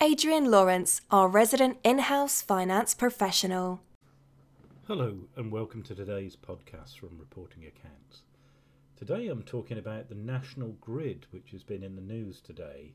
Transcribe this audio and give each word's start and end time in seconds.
Adrian 0.00 0.50
Lawrence, 0.50 1.00
our 1.10 1.28
resident 1.28 1.78
in 1.84 2.00
house 2.00 2.42
finance 2.42 2.94
professional. 2.94 3.80
Hello, 4.88 5.18
and 5.36 5.52
welcome 5.52 5.82
to 5.82 5.94
today's 5.94 6.34
podcast 6.34 6.98
from 6.98 7.18
Reporting 7.18 7.64
Accounts. 7.64 8.22
Today 8.96 9.28
I'm 9.28 9.42
talking 9.42 9.78
about 9.78 10.08
the 10.08 10.14
National 10.16 10.70
Grid, 10.80 11.26
which 11.30 11.50
has 11.52 11.62
been 11.62 11.82
in 11.84 11.94
the 11.94 12.02
news 12.02 12.40
today. 12.40 12.94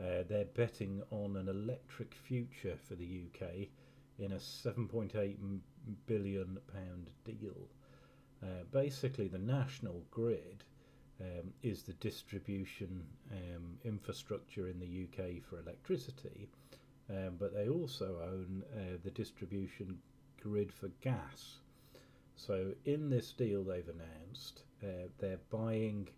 Uh, 0.00 0.24
they're 0.28 0.46
betting 0.46 1.02
on 1.10 1.36
an 1.36 1.48
electric 1.48 2.14
future 2.14 2.76
for 2.82 2.94
the 2.94 3.22
UK 3.26 3.68
in 4.18 4.32
a 4.32 4.36
7.8 4.36 5.36
billion 6.06 6.58
pound 6.72 7.10
deal. 7.24 7.68
Uh, 8.42 8.64
basically, 8.72 9.28
the 9.28 9.38
National 9.38 10.02
Grid 10.10 10.64
um, 11.20 11.52
is 11.62 11.82
the 11.82 11.92
distribution 11.94 13.02
um, 13.30 13.78
infrastructure 13.84 14.68
in 14.68 14.78
the 14.78 15.04
UK 15.04 15.42
for 15.42 15.58
electricity, 15.58 16.48
um, 17.10 17.36
but 17.38 17.54
they 17.54 17.68
also 17.68 18.16
own 18.22 18.62
uh, 18.74 18.96
the 19.04 19.10
distribution 19.10 19.98
grid 20.42 20.72
for 20.72 20.88
gas. 21.02 21.58
So, 22.36 22.72
in 22.86 23.10
this 23.10 23.32
deal, 23.32 23.62
they've 23.62 23.88
announced 23.88 24.62
uh, 24.82 25.08
they're 25.18 25.40
buying 25.50 26.08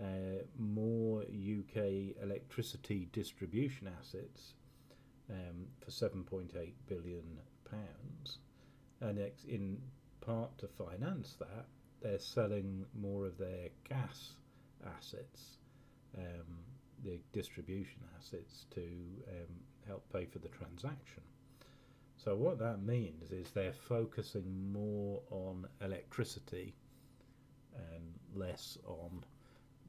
uh, 0.00 0.44
more 0.58 1.22
UK 1.22 2.14
electricity 2.22 3.08
distribution 3.12 3.88
assets 3.98 4.54
um, 5.30 5.66
for 5.80 5.90
7.8 5.90 6.72
billion 6.86 7.40
pounds, 7.68 8.38
and 9.00 9.18
in 9.48 9.78
part 10.20 10.56
to 10.58 10.68
finance 10.68 11.36
that, 11.40 11.66
they're 12.06 12.18
selling 12.18 12.84
more 12.94 13.26
of 13.26 13.36
their 13.36 13.68
gas 13.88 14.34
assets, 14.96 15.58
um, 16.16 16.58
the 17.04 17.18
distribution 17.32 18.00
assets, 18.16 18.66
to 18.70 18.82
um, 19.28 19.54
help 19.88 20.04
pay 20.12 20.24
for 20.24 20.38
the 20.38 20.48
transaction. 20.48 21.22
So 22.16 22.36
what 22.36 22.58
that 22.60 22.82
means 22.82 23.32
is 23.32 23.50
they're 23.50 23.72
focusing 23.72 24.72
more 24.72 25.20
on 25.30 25.66
electricity 25.80 26.74
and 27.74 28.14
less 28.34 28.78
on 28.86 29.24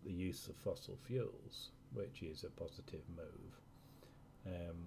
the 0.03 0.11
use 0.11 0.47
of 0.47 0.55
fossil 0.55 0.97
fuels, 1.05 1.69
which 1.93 2.23
is 2.23 2.43
a 2.43 2.49
positive 2.49 3.03
move. 3.15 3.61
Um, 4.47 4.77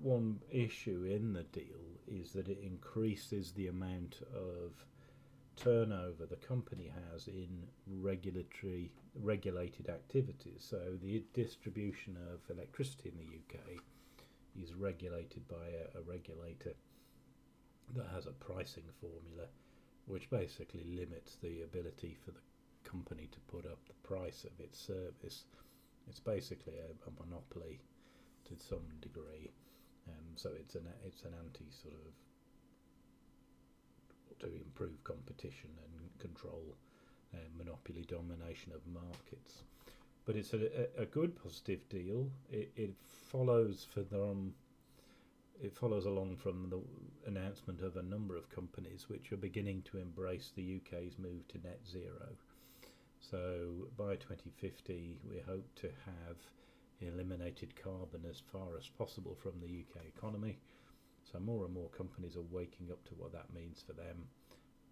one 0.00 0.40
issue 0.50 1.08
in 1.10 1.32
the 1.32 1.44
deal 1.44 1.98
is 2.06 2.32
that 2.32 2.48
it 2.48 2.58
increases 2.62 3.52
the 3.52 3.66
amount 3.66 4.20
of 4.34 4.84
turnover 5.62 6.26
the 6.26 6.36
company 6.36 6.90
has 7.12 7.26
in 7.28 7.48
regulatory 7.86 8.90
regulated 9.14 9.88
activities. 9.88 10.66
So 10.68 10.98
the 11.02 11.22
distribution 11.34 12.16
of 12.32 12.40
electricity 12.54 13.10
in 13.10 13.18
the 13.18 13.36
UK 13.36 13.82
is 14.62 14.74
regulated 14.74 15.46
by 15.48 15.66
a, 15.66 15.98
a 15.98 16.02
regulator 16.02 16.74
that 17.94 18.06
has 18.14 18.26
a 18.26 18.32
pricing 18.32 18.84
formula 19.00 19.48
which 20.06 20.30
basically 20.30 20.84
limits 20.84 21.36
the 21.42 21.62
ability 21.62 22.16
for 22.24 22.30
the 22.30 22.40
company 22.84 23.28
to 23.30 23.40
put 23.40 23.66
up 23.66 23.78
the 23.86 24.08
price 24.08 24.44
of 24.44 24.58
its 24.58 24.78
service. 24.78 25.44
It's 26.08 26.20
basically 26.20 26.74
a, 26.78 27.08
a 27.08 27.24
monopoly 27.24 27.80
to 28.48 28.54
some 28.58 28.86
degree, 29.00 29.50
um, 30.08 30.24
so 30.34 30.50
it's 30.58 30.74
an 30.74 30.88
it's 31.06 31.22
an 31.22 31.34
anti 31.38 31.70
sort 31.70 31.94
of 31.94 32.12
to 34.40 34.46
improve 34.46 35.02
competition 35.04 35.70
and 35.84 36.18
control 36.18 36.62
uh, 37.34 37.38
monopoly 37.56 38.04
domination 38.08 38.72
of 38.72 38.80
markets. 38.92 39.62
But 40.26 40.36
it's 40.36 40.52
a, 40.52 40.88
a, 40.98 41.06
good 41.06 41.40
positive 41.42 41.88
deal. 41.88 42.28
It, 42.50 42.70
it 42.76 42.94
follows 43.30 43.86
for 43.92 44.02
them 44.02 44.54
it 45.62 45.76
follows 45.76 46.06
along 46.06 46.36
from 46.36 46.70
the 46.70 46.80
announcement 47.28 47.82
of 47.82 47.96
a 47.96 48.02
number 48.02 48.36
of 48.36 48.48
companies 48.48 49.06
which 49.08 49.30
are 49.30 49.36
beginning 49.36 49.82
to 49.82 49.98
embrace 49.98 50.52
the 50.56 50.80
UK's 50.80 51.18
move 51.18 51.46
to 51.48 51.58
net 51.58 51.80
zero. 51.86 52.28
So 53.20 53.88
by 53.98 54.14
2050, 54.16 55.18
we 55.28 55.38
hope 55.46 55.66
to 55.76 55.88
have 56.06 56.36
eliminated 57.00 57.74
carbon 57.82 58.22
as 58.28 58.40
far 58.52 58.76
as 58.78 58.88
possible 58.88 59.36
from 59.42 59.52
the 59.60 59.66
UK 59.84 60.06
economy. 60.16 60.58
So 61.24 61.38
more 61.38 61.64
and 61.64 61.74
more 61.74 61.88
companies 61.90 62.36
are 62.36 62.50
waking 62.50 62.90
up 62.90 63.04
to 63.04 63.14
what 63.14 63.32
that 63.32 63.52
means 63.54 63.82
for 63.86 63.92
them 63.92 64.26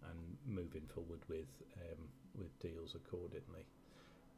and 0.09 0.37
moving 0.47 0.87
forward 0.93 1.19
with 1.27 1.47
um, 1.77 2.07
with 2.37 2.57
deals 2.59 2.95
accordingly. 2.95 3.65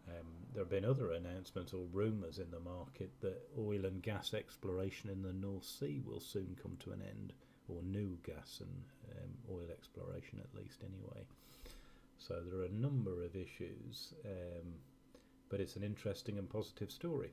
Um, 0.08 0.26
there 0.54 0.64
have 0.64 0.70
been 0.70 0.86
other 0.86 1.12
announcements 1.12 1.74
or 1.74 1.86
rumours 1.92 2.40
in 2.40 2.50
the 2.50 2.60
market 2.60 3.12
that 3.22 3.48
oil 3.58 3.86
and 3.86 4.02
gas 4.02 4.34
exploration 4.34 5.10
in 5.10 5.22
the 5.22 5.34
North 5.34 5.64
Sea 5.64 6.02
will 6.04 6.20
soon 6.20 6.58
come 6.62 6.76
to 6.80 6.92
an 6.92 7.04
end, 7.08 7.34
or 7.68 7.84
new 7.84 8.18
gas 8.26 8.62
and 8.62 8.84
um, 9.18 9.30
oil 9.52 9.68
exploration 9.72 10.40
at 10.40 10.60
least, 10.60 10.82
anyway. 10.84 11.24
So 12.18 12.42
there 12.42 12.62
are 12.62 12.66
a 12.66 12.72
number 12.72 13.24
of 13.24 13.36
issues, 13.36 14.14
um, 14.26 14.74
but 15.50 15.60
it's 15.60 15.76
an 15.76 15.84
interesting 15.84 16.38
and 16.38 16.50
positive 16.50 16.92
story. 16.92 17.32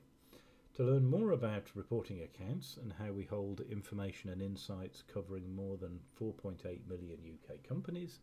To 0.79 0.85
learn 0.85 1.09
more 1.09 1.31
about 1.31 1.75
reporting 1.75 2.21
accounts 2.21 2.77
and 2.81 2.93
how 2.93 3.11
we 3.11 3.25
hold 3.25 3.59
information 3.69 4.29
and 4.29 4.41
insights 4.41 5.03
covering 5.13 5.53
more 5.53 5.75
than 5.75 5.99
4.8 6.17 6.87
million 6.87 7.19
UK 7.19 7.61
companies, 7.67 8.19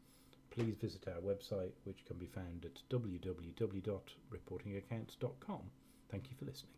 please 0.48 0.74
visit 0.80 1.06
our 1.06 1.20
website, 1.20 1.72
which 1.84 2.06
can 2.06 2.16
be 2.16 2.24
found 2.24 2.64
at 2.64 2.80
www.reportingaccounts.com. 2.88 5.60
Thank 6.08 6.30
you 6.30 6.36
for 6.38 6.46
listening. 6.46 6.72